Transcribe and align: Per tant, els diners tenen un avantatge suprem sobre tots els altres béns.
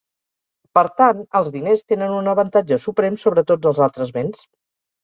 Per 0.77 0.83
tant, 1.01 1.19
els 1.41 1.51
diners 1.57 1.85
tenen 1.93 2.17
un 2.23 2.33
avantatge 2.35 2.81
suprem 2.89 3.23
sobre 3.27 3.47
tots 3.55 3.75
els 3.75 3.87
altres 3.91 4.19
béns. 4.19 4.47